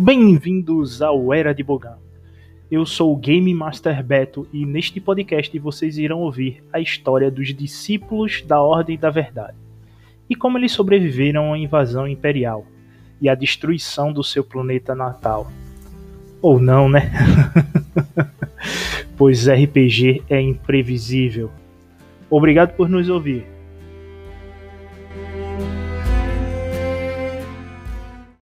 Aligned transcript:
Bem-vindos 0.00 1.02
ao 1.02 1.34
Era 1.34 1.52
de 1.52 1.64
Bogan. 1.64 1.98
Eu 2.70 2.86
sou 2.86 3.12
o 3.12 3.16
Game 3.16 3.52
Master 3.52 4.00
Beto 4.04 4.46
e 4.52 4.64
neste 4.64 5.00
podcast 5.00 5.58
vocês 5.58 5.98
irão 5.98 6.20
ouvir 6.20 6.62
a 6.72 6.78
história 6.78 7.28
dos 7.32 7.52
discípulos 7.52 8.40
da 8.42 8.62
Ordem 8.62 8.96
da 8.96 9.10
Verdade 9.10 9.56
e 10.30 10.36
como 10.36 10.56
eles 10.56 10.70
sobreviveram 10.70 11.52
à 11.52 11.58
invasão 11.58 12.06
imperial 12.06 12.64
e 13.20 13.28
à 13.28 13.34
destruição 13.34 14.12
do 14.12 14.22
seu 14.22 14.44
planeta 14.44 14.94
natal. 14.94 15.50
Ou 16.40 16.60
não, 16.60 16.88
né? 16.88 17.10
pois 19.18 19.48
RPG 19.48 20.22
é 20.30 20.40
imprevisível. 20.40 21.50
Obrigado 22.30 22.76
por 22.76 22.88
nos 22.88 23.08
ouvir. 23.08 23.57